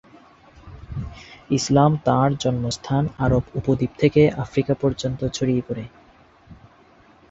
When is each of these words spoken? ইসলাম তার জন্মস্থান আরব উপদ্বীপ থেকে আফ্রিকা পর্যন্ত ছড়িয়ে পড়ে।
ইসলাম 1.49 1.91
তার 2.05 2.29
জন্মস্থান 2.37 3.03
আরব 3.17 3.43
উপদ্বীপ 3.55 3.91
থেকে 3.99 4.21
আফ্রিকা 4.43 4.73
পর্যন্ত 4.73 5.19
ছড়িয়ে 5.27 5.63
পড়ে। 5.67 5.83